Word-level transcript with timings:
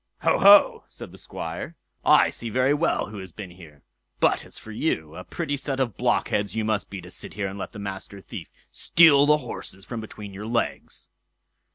"Ho! 0.23 0.39
ho!" 0.39 0.83
said 0.89 1.11
the 1.11 1.19
Squire; 1.19 1.75
"I 2.03 2.31
see 2.31 2.49
very 2.49 2.73
well 2.73 3.09
who 3.11 3.19
has 3.19 3.31
been 3.31 3.51
here; 3.51 3.83
but 4.19 4.43
as 4.43 4.57
for 4.57 4.71
you, 4.71 5.15
a 5.15 5.23
pretty 5.23 5.55
set 5.55 5.79
of 5.79 5.95
blockheads 5.95 6.55
you 6.55 6.65
must 6.65 6.89
be 6.89 7.01
to 7.01 7.11
sit 7.11 7.35
here 7.35 7.47
and 7.47 7.59
let 7.59 7.71
the 7.71 7.77
Master 7.77 8.19
Thief 8.19 8.49
steal 8.71 9.27
the 9.27 9.37
horses 9.45 9.85
from 9.85 10.01
between 10.01 10.33
your 10.33 10.47
legs." 10.47 11.07